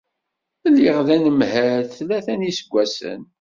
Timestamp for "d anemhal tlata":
1.07-2.33